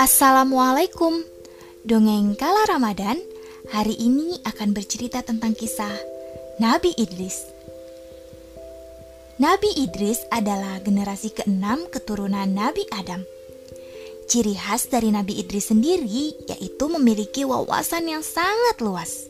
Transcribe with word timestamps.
Assalamualaikum. 0.00 1.20
Dongeng 1.84 2.32
Kala 2.40 2.64
Ramadan 2.72 3.20
Hari 3.68 4.00
ini 4.00 4.40
akan 4.48 4.72
bercerita 4.72 5.20
tentang 5.20 5.52
kisah 5.52 5.92
Nabi 6.56 6.96
Idris. 6.96 7.44
Nabi 9.36 9.68
Idris 9.76 10.24
adalah 10.32 10.80
generasi 10.80 11.36
keenam 11.36 11.84
keturunan 11.92 12.48
Nabi 12.48 12.88
Adam. 12.96 13.28
Ciri 14.24 14.56
khas 14.56 14.88
dari 14.88 15.12
Nabi 15.12 15.36
Idris 15.36 15.68
sendiri 15.68 16.32
yaitu 16.48 16.88
memiliki 16.88 17.44
wawasan 17.44 18.08
yang 18.08 18.24
sangat 18.24 18.80
luas. 18.80 19.28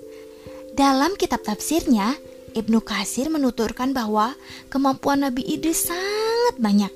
Dalam 0.78 1.18
kitab 1.18 1.42
tafsirnya, 1.42 2.14
Ibnu 2.54 2.78
Kasir 2.86 3.26
menuturkan 3.26 3.90
bahwa 3.90 4.38
kemampuan 4.70 5.26
Nabi 5.26 5.42
Idris 5.50 5.90
sangat 5.90 6.62
banyak. 6.62 6.94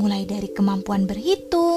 Mulai 0.00 0.24
dari 0.24 0.48
kemampuan 0.48 1.04
berhitung 1.04 1.71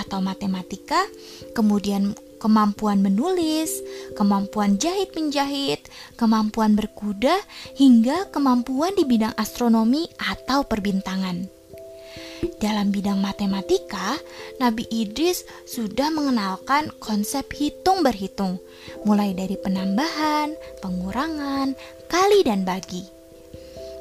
atau 0.00 0.24
matematika, 0.24 1.04
kemudian 1.52 2.16
kemampuan 2.40 3.04
menulis, 3.04 3.84
kemampuan 4.16 4.80
jahit-menjahit, 4.80 5.84
kemampuan 6.16 6.72
berkuda, 6.72 7.36
hingga 7.76 8.32
kemampuan 8.32 8.96
di 8.96 9.04
bidang 9.04 9.36
astronomi 9.36 10.08
atau 10.16 10.64
perbintangan. 10.64 11.60
Dalam 12.56 12.88
bidang 12.88 13.20
matematika, 13.20 14.16
Nabi 14.56 14.88
Idris 14.88 15.44
sudah 15.68 16.08
mengenalkan 16.08 16.88
konsep 16.96 17.52
hitung 17.52 18.00
berhitung, 18.00 18.56
mulai 19.04 19.36
dari 19.36 19.60
penambahan, 19.60 20.56
pengurangan, 20.80 21.76
kali 22.08 22.40
dan 22.40 22.64
bagi. 22.64 23.19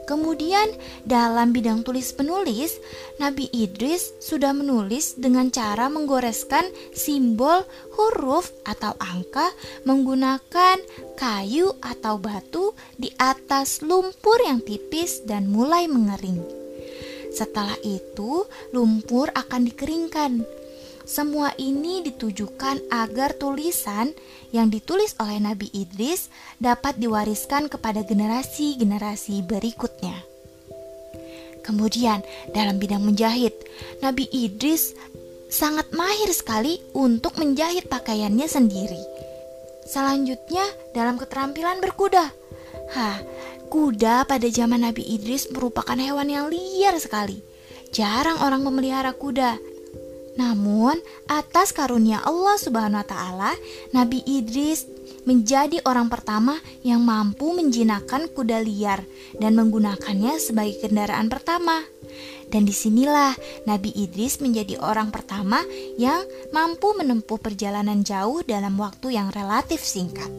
Kemudian 0.09 0.73
dalam 1.05 1.53
bidang 1.53 1.85
tulis 1.85 2.09
penulis, 2.17 2.81
Nabi 3.21 3.45
Idris 3.53 4.17
sudah 4.17 4.57
menulis 4.57 5.13
dengan 5.21 5.53
cara 5.53 5.85
menggoreskan 5.85 6.65
simbol, 6.97 7.61
huruf 7.93 8.49
atau 8.65 8.97
angka 8.97 9.53
menggunakan 9.85 10.81
kayu 11.13 11.77
atau 11.77 12.17
batu 12.17 12.73
di 12.97 13.13
atas 13.21 13.85
lumpur 13.85 14.41
yang 14.41 14.65
tipis 14.65 15.21
dan 15.29 15.45
mulai 15.45 15.85
mengering. 15.85 16.41
Setelah 17.29 17.77
itu, 17.85 18.49
lumpur 18.73 19.29
akan 19.29 19.69
dikeringkan 19.69 20.41
semua 21.09 21.57
ini 21.57 22.05
ditujukan 22.05 22.93
agar 22.93 23.33
tulisan 23.33 24.13
yang 24.53 24.69
ditulis 24.69 25.17
oleh 25.17 25.41
Nabi 25.41 25.65
Idris 25.73 26.29
dapat 26.61 27.01
diwariskan 27.01 27.65
kepada 27.65 28.05
generasi-generasi 28.05 29.41
berikutnya. 29.49 30.13
Kemudian, 31.65 32.21
dalam 32.53 32.77
bidang 32.77 33.01
menjahit, 33.01 33.57
Nabi 34.05 34.29
Idris 34.29 34.93
sangat 35.49 35.89
mahir 35.97 36.29
sekali 36.29 36.77
untuk 36.93 37.41
menjahit 37.41 37.89
pakaiannya 37.89 38.45
sendiri. 38.45 39.01
Selanjutnya, 39.89 40.61
dalam 40.93 41.17
keterampilan 41.17 41.81
berkuda. 41.81 42.29
Hah, 42.93 43.17
kuda 43.73 44.29
pada 44.29 44.45
zaman 44.45 44.85
Nabi 44.85 45.01
Idris 45.01 45.49
merupakan 45.49 45.97
hewan 45.97 46.29
yang 46.29 46.45
liar 46.53 46.93
sekali. 47.01 47.41
Jarang 47.89 48.45
orang 48.45 48.61
memelihara 48.61 49.17
kuda 49.17 49.57
namun, 50.35 50.99
atas 51.25 51.73
karunia 51.73 52.21
Allah 52.21 52.59
Subhanahu 52.59 53.01
wa 53.01 53.07
taala, 53.07 53.51
Nabi 53.95 54.21
Idris 54.27 54.85
menjadi 55.27 55.81
orang 55.85 56.07
pertama 56.09 56.57
yang 56.81 57.03
mampu 57.03 57.53
menjinakkan 57.53 58.29
kuda 58.33 58.61
liar 58.63 59.05
dan 59.37 59.53
menggunakannya 59.57 60.37
sebagai 60.41 60.85
kendaraan 60.85 61.27
pertama. 61.29 61.85
Dan 62.49 62.65
di 62.65 62.73
sinilah 62.73 63.37
Nabi 63.69 63.93
Idris 63.93 64.41
menjadi 64.41 64.81
orang 64.81 65.13
pertama 65.13 65.61
yang 66.01 66.25
mampu 66.49 66.97
menempuh 66.97 67.37
perjalanan 67.37 68.01
jauh 68.01 68.41
dalam 68.41 68.73
waktu 68.81 69.13
yang 69.13 69.29
relatif 69.29 69.85
singkat. 69.85 70.29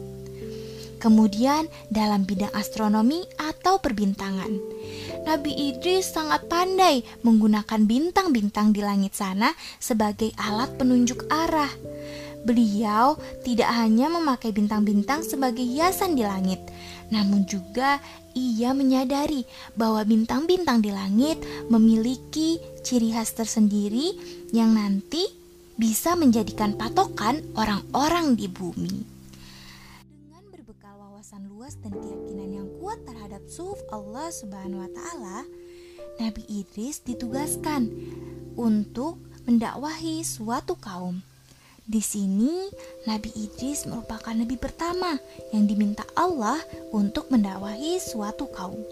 Kemudian 1.01 1.65
dalam 1.89 2.27
bidang 2.27 2.53
astronomi 2.53 3.25
atau 3.41 3.81
perbintangan. 3.81 4.53
Nabi 5.21 5.53
Idris 5.53 6.09
sangat 6.11 6.49
pandai 6.49 7.05
menggunakan 7.21 7.85
bintang-bintang 7.85 8.73
di 8.73 8.81
langit 8.81 9.13
sana 9.13 9.53
sebagai 9.77 10.33
alat 10.35 10.73
penunjuk 10.81 11.29
arah. 11.29 11.69
Beliau 12.41 13.21
tidak 13.45 13.69
hanya 13.69 14.09
memakai 14.09 14.49
bintang-bintang 14.49 15.21
sebagai 15.21 15.61
hiasan 15.61 16.17
di 16.17 16.25
langit, 16.25 16.57
namun 17.13 17.45
juga 17.45 18.01
ia 18.33 18.73
menyadari 18.73 19.45
bahwa 19.77 20.01
bintang-bintang 20.01 20.81
di 20.81 20.89
langit 20.89 21.37
memiliki 21.69 22.57
ciri 22.81 23.13
khas 23.13 23.37
tersendiri 23.37 24.17
yang 24.49 24.73
nanti 24.73 25.29
bisa 25.77 26.17
menjadikan 26.17 26.73
patokan 26.73 27.45
orang-orang 27.53 28.33
di 28.33 28.49
bumi 28.49 29.20
wawasan 31.31 31.47
luas 31.47 31.79
dan 31.79 31.95
keyakinan 31.95 32.49
yang 32.51 32.67
kuat 32.83 32.99
terhadap 33.07 33.39
suf 33.47 33.79
Allah 33.87 34.27
Subhanahu 34.35 34.83
wa 34.83 34.91
taala, 34.91 35.47
Nabi 36.19 36.43
Idris 36.51 36.99
ditugaskan 37.07 37.87
untuk 38.59 39.15
mendakwahi 39.47 40.27
suatu 40.27 40.75
kaum. 40.75 41.23
Di 41.87 42.03
sini, 42.03 42.67
Nabi 43.07 43.31
Idris 43.31 43.87
merupakan 43.87 44.35
nabi 44.35 44.59
pertama 44.59 45.15
yang 45.55 45.71
diminta 45.71 46.03
Allah 46.19 46.59
untuk 46.91 47.31
mendakwahi 47.31 47.95
suatu 48.03 48.51
kaum. 48.51 48.83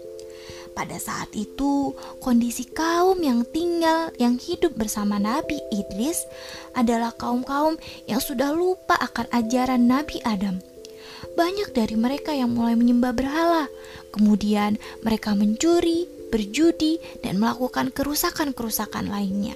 Pada 0.72 0.96
saat 0.96 1.28
itu, 1.36 1.92
kondisi 2.24 2.64
kaum 2.72 3.20
yang 3.20 3.44
tinggal 3.52 4.16
yang 4.16 4.40
hidup 4.40 4.80
bersama 4.80 5.20
Nabi 5.20 5.60
Idris 5.68 6.24
adalah 6.72 7.12
kaum-kaum 7.12 7.76
yang 8.08 8.24
sudah 8.24 8.48
lupa 8.56 8.96
akan 8.96 9.28
ajaran 9.28 9.84
Nabi 9.84 10.24
Adam 10.24 10.64
banyak 11.34 11.72
dari 11.72 11.96
mereka 11.96 12.34
yang 12.34 12.52
mulai 12.52 12.74
menyembah 12.76 13.12
berhala. 13.14 13.66
Kemudian 14.10 14.76
mereka 15.04 15.36
mencuri, 15.36 16.10
berjudi, 16.30 16.98
dan 17.22 17.38
melakukan 17.38 17.94
kerusakan-kerusakan 17.94 19.10
lainnya. 19.10 19.54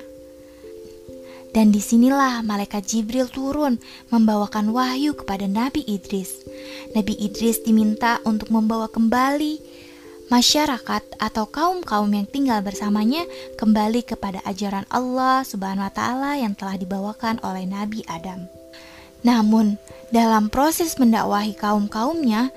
Dan 1.55 1.71
di 1.71 1.79
sinilah 1.79 2.43
malaikat 2.43 2.83
Jibril 2.83 3.31
turun 3.31 3.79
membawakan 4.11 4.75
wahyu 4.75 5.15
kepada 5.15 5.47
Nabi 5.47 5.87
Idris. 5.87 6.43
Nabi 6.99 7.15
Idris 7.15 7.63
diminta 7.63 8.19
untuk 8.27 8.51
membawa 8.51 8.91
kembali 8.91 9.63
masyarakat 10.35 11.03
atau 11.23 11.45
kaum-kaum 11.47 12.11
yang 12.11 12.27
tinggal 12.27 12.59
bersamanya 12.59 13.23
kembali 13.55 14.03
kepada 14.03 14.43
ajaran 14.43 14.83
Allah 14.91 15.47
Subhanahu 15.47 15.87
wa 15.87 15.95
taala 15.95 16.35
yang 16.43 16.59
telah 16.59 16.75
dibawakan 16.75 17.39
oleh 17.47 17.71
Nabi 17.71 18.03
Adam. 18.11 18.54
Namun, 19.25 19.81
dalam 20.13 20.53
proses 20.53 21.01
mendakwahi 21.01 21.57
kaum-kaumnya, 21.57 22.53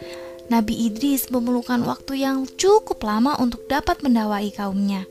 Nabi 0.47 0.87
Idris 0.87 1.27
memerlukan 1.31 1.83
waktu 1.83 2.23
yang 2.23 2.47
cukup 2.59 3.03
lama 3.03 3.35
untuk 3.39 3.67
dapat 3.67 4.03
mendakwahi 4.03 4.51
kaumnya. 4.55 5.07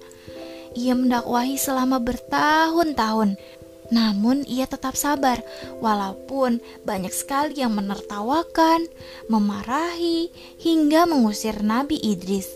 Ia 0.77 0.93
mendakwahi 0.93 1.57
selama 1.57 2.01
bertahun-tahun, 2.01 3.41
namun 3.89 4.45
ia 4.45 4.69
tetap 4.69 4.97
sabar 4.99 5.41
walaupun 5.81 6.61
banyak 6.85 7.13
sekali 7.13 7.61
yang 7.61 7.77
menertawakan, 7.77 8.89
memarahi, 9.29 10.29
hingga 10.61 11.09
mengusir 11.09 11.61
Nabi 11.65 12.01
Idris. 12.01 12.49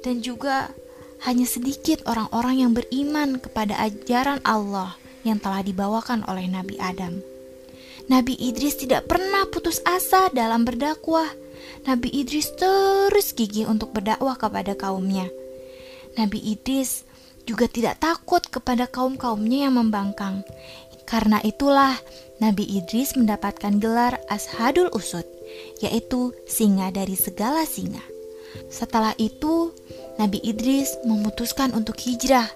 Dan 0.00 0.24
juga 0.24 0.72
hanya 1.28 1.44
sedikit 1.44 2.00
orang-orang 2.08 2.64
yang 2.64 2.72
beriman 2.72 3.36
kepada 3.36 3.76
ajaran 3.80 4.40
Allah 4.40 4.96
yang 5.20 5.36
telah 5.36 5.60
dibawakan 5.60 6.24
oleh 6.24 6.48
Nabi 6.48 6.80
Adam. 6.80 7.29
Nabi 8.08 8.38
Idris 8.38 8.80
tidak 8.80 9.10
pernah 9.10 9.44
putus 9.50 9.82
asa 9.84 10.32
dalam 10.32 10.64
berdakwah. 10.64 11.28
Nabi 11.84 12.08
Idris 12.12 12.54
terus 12.56 13.36
gigih 13.36 13.68
untuk 13.68 13.92
berdakwah 13.92 14.38
kepada 14.40 14.72
kaumnya. 14.78 15.28
Nabi 16.16 16.40
Idris 16.40 17.04
juga 17.44 17.66
tidak 17.66 18.00
takut 18.00 18.40
kepada 18.46 18.86
kaum-kaumnya 18.88 19.68
yang 19.68 19.74
membangkang. 19.76 20.46
Karena 21.04 21.42
itulah 21.42 21.98
Nabi 22.38 22.62
Idris 22.64 23.18
mendapatkan 23.18 23.82
gelar 23.82 24.22
Ashadul 24.30 24.88
Usud, 24.94 25.26
yaitu 25.82 26.30
singa 26.46 26.94
dari 26.94 27.18
segala 27.18 27.66
singa. 27.66 28.00
Setelah 28.70 29.18
itu, 29.18 29.74
Nabi 30.16 30.38
Idris 30.40 30.94
memutuskan 31.02 31.74
untuk 31.74 31.98
hijrah. 31.98 32.46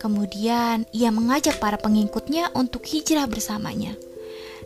Kemudian 0.00 0.84
ia 0.92 1.08
mengajak 1.12 1.60
para 1.60 1.76
pengikutnya 1.76 2.52
untuk 2.56 2.84
hijrah 2.84 3.28
bersamanya. 3.28 3.96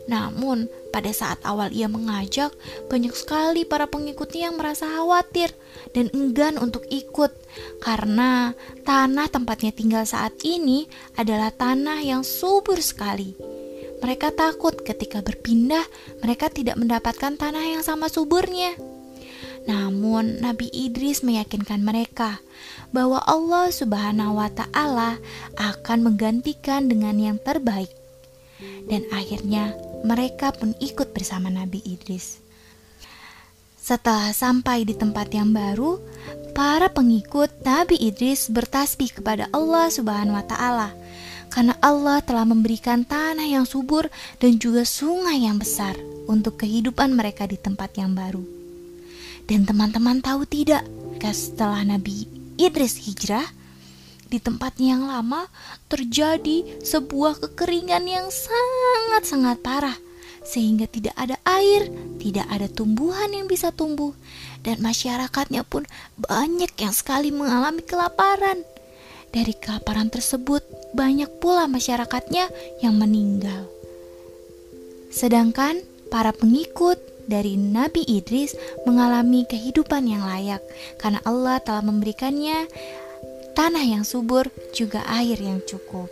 Namun, 0.09 0.71
pada 0.91 1.11
saat 1.13 1.39
awal 1.45 1.71
ia 1.71 1.87
mengajak, 1.87 2.55
banyak 2.89 3.13
sekali 3.13 3.69
para 3.69 3.87
pengikutnya 3.87 4.51
yang 4.51 4.57
merasa 4.57 4.89
khawatir 4.89 5.53
dan 5.93 6.09
enggan 6.17 6.57
untuk 6.57 6.87
ikut 6.89 7.31
karena 7.83 8.55
tanah 8.87 9.27
tempatnya 9.29 9.75
tinggal 9.75 10.05
saat 10.07 10.35
ini 10.47 10.87
adalah 11.19 11.51
tanah 11.53 12.01
yang 12.01 12.23
subur 12.25 12.79
sekali. 12.81 13.37
Mereka 14.01 14.33
takut 14.33 14.81
ketika 14.81 15.21
berpindah, 15.21 15.85
mereka 16.25 16.49
tidak 16.49 16.81
mendapatkan 16.81 17.37
tanah 17.37 17.65
yang 17.77 17.83
sama 17.85 18.09
suburnya. 18.09 18.73
Namun, 19.69 20.41
Nabi 20.41 20.73
Idris 20.73 21.21
meyakinkan 21.21 21.85
mereka 21.85 22.41
bahwa 22.97 23.21
Allah 23.29 23.69
Subhanahu 23.69 24.41
wa 24.41 24.49
Ta'ala 24.49 25.21
akan 25.61 25.99
menggantikan 26.01 26.89
dengan 26.89 27.21
yang 27.21 27.37
terbaik 27.37 27.93
dan 28.89 29.05
akhirnya 29.13 29.77
mereka 30.03 30.53
pun 30.55 30.73
ikut 30.79 31.13
bersama 31.13 31.53
Nabi 31.53 31.83
Idris. 31.85 32.41
Setelah 33.81 34.31
sampai 34.31 34.85
di 34.85 34.95
tempat 34.95 35.33
yang 35.33 35.51
baru, 35.51 35.99
para 36.53 36.93
pengikut 36.93 37.51
Nabi 37.65 37.97
Idris 37.99 38.53
bertasbih 38.53 39.19
kepada 39.19 39.49
Allah 39.51 39.89
Subhanahu 39.89 40.37
wa 40.37 40.45
taala 40.45 40.89
karena 41.51 41.75
Allah 41.83 42.23
telah 42.23 42.47
memberikan 42.47 43.03
tanah 43.03 43.45
yang 43.45 43.67
subur 43.67 44.07
dan 44.39 44.57
juga 44.63 44.87
sungai 44.87 45.43
yang 45.43 45.59
besar 45.59 45.99
untuk 46.31 46.63
kehidupan 46.63 47.11
mereka 47.13 47.45
di 47.51 47.59
tempat 47.59 47.99
yang 47.99 48.15
baru. 48.15 48.47
Dan 49.51 49.67
teman-teman 49.67 50.23
tahu 50.23 50.47
tidak, 50.47 50.87
setelah 51.19 51.83
Nabi 51.83 52.31
Idris 52.55 53.03
hijrah, 53.03 53.43
di 54.31 54.39
tempatnya 54.39 54.95
yang 54.95 55.05
lama 55.11 55.51
terjadi 55.91 56.81
sebuah 56.87 57.43
kekeringan 57.43 58.07
yang 58.07 58.27
sangat-sangat 58.31 59.59
parah 59.61 59.99
sehingga 60.41 60.89
tidak 60.89 61.13
ada 61.21 61.37
air, 61.45 61.91
tidak 62.17 62.49
ada 62.49 62.71
tumbuhan 62.71 63.29
yang 63.35 63.45
bisa 63.45 63.75
tumbuh 63.75 64.17
dan 64.65 64.81
masyarakatnya 64.81 65.67
pun 65.67 65.85
banyak 66.17 66.73
yang 66.81 66.95
sekali 66.95 67.29
mengalami 67.35 67.85
kelaparan. 67.85 68.65
Dari 69.31 69.55
kelaparan 69.55 70.11
tersebut, 70.11 70.65
banyak 70.91 71.31
pula 71.39 71.71
masyarakatnya 71.71 72.51
yang 72.83 72.99
meninggal. 72.99 73.71
Sedangkan 75.15 75.87
para 76.11 76.35
pengikut 76.35 76.99
dari 77.31 77.55
Nabi 77.55 78.03
Idris 78.11 78.59
mengalami 78.83 79.47
kehidupan 79.47 80.11
yang 80.11 80.27
layak 80.27 80.59
karena 80.99 81.23
Allah 81.23 81.63
telah 81.63 81.87
memberikannya 81.87 82.67
tanah 83.61 83.85
yang 83.85 84.09
subur, 84.09 84.49
juga 84.73 85.05
air 85.05 85.37
yang 85.37 85.61
cukup. 85.69 86.09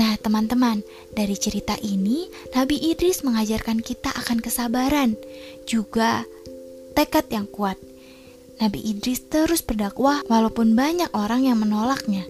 Nah, 0.00 0.16
teman-teman, 0.16 0.80
dari 1.12 1.36
cerita 1.36 1.76
ini, 1.84 2.32
Nabi 2.56 2.80
Idris 2.80 3.20
mengajarkan 3.20 3.84
kita 3.84 4.16
akan 4.16 4.40
kesabaran, 4.40 5.20
juga 5.68 6.24
tekad 6.96 7.28
yang 7.28 7.44
kuat. 7.44 7.76
Nabi 8.56 8.80
Idris 8.88 9.20
terus 9.28 9.60
berdakwah 9.60 10.24
walaupun 10.32 10.72
banyak 10.72 11.12
orang 11.12 11.44
yang 11.44 11.60
menolaknya. 11.60 12.24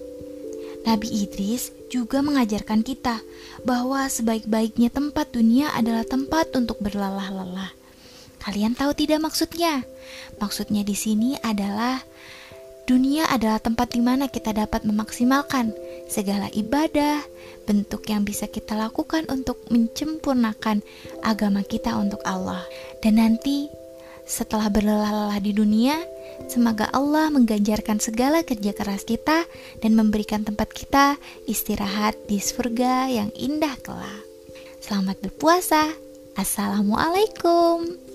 Nabi 0.83 1.07
Idris 1.23 1.71
juga 1.87 2.19
mengajarkan 2.19 2.83
kita 2.83 3.23
bahwa 3.63 4.11
sebaik-baiknya 4.11 4.91
tempat 4.91 5.31
dunia 5.31 5.71
adalah 5.71 6.03
tempat 6.03 6.51
untuk 6.51 6.83
berlelah-lelah. 6.83 7.71
Kalian 8.43 8.75
tahu 8.75 8.91
tidak 8.91 9.23
maksudnya? 9.23 9.87
Maksudnya 10.35 10.83
di 10.83 10.99
sini 10.99 11.39
adalah 11.39 12.03
Dunia 12.89 13.29
adalah 13.29 13.61
tempat 13.61 13.93
di 13.93 14.01
mana 14.01 14.25
kita 14.25 14.49
dapat 14.49 14.81
memaksimalkan 14.81 15.77
segala 16.09 16.49
ibadah, 16.57 17.21
bentuk 17.69 18.09
yang 18.09 18.25
bisa 18.25 18.49
kita 18.49 18.73
lakukan 18.73 19.29
untuk 19.29 19.61
mencempurnakan 19.69 20.81
agama 21.21 21.61
kita 21.61 21.93
untuk 21.93 22.17
Allah. 22.25 22.65
Dan 23.05 23.21
nanti 23.21 23.69
setelah 24.25 24.73
berlelah-lelah 24.73 25.37
di 25.37 25.53
dunia, 25.53 26.01
semoga 26.49 26.89
Allah 26.89 27.29
mengganjarkan 27.29 28.01
segala 28.01 28.41
kerja 28.41 28.73
keras 28.73 29.05
kita 29.05 29.45
dan 29.85 29.93
memberikan 29.93 30.41
tempat 30.41 30.73
kita 30.73 31.21
istirahat 31.45 32.17
di 32.25 32.41
surga 32.41 33.05
yang 33.05 33.29
indah 33.37 33.77
kelak. 33.85 34.25
Selamat 34.81 35.21
berpuasa. 35.21 35.93
Assalamualaikum. 36.33 38.08